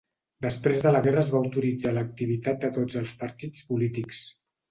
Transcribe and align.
Després 0.43 0.79
de 0.85 0.93
la 0.93 1.01
guerra 1.07 1.21
es 1.23 1.29
va 1.33 1.41
autoritzar 1.47 1.91
l'activitat 1.97 2.65
de 2.65 2.71
tots 2.79 2.99
els 3.03 3.15
partits 3.25 3.67
polítics. 3.71 4.27